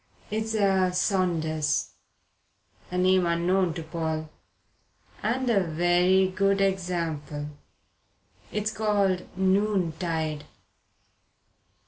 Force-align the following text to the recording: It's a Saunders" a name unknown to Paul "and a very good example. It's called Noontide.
It's 0.31 0.55
a 0.55 0.91
Saunders" 0.91 1.91
a 2.89 2.97
name 2.97 3.27
unknown 3.27 3.75
to 3.75 3.83
Paul 3.83 4.31
"and 5.21 5.47
a 5.47 5.63
very 5.63 6.27
good 6.29 6.59
example. 6.59 7.49
It's 8.51 8.71
called 8.71 9.27
Noontide. 9.37 10.45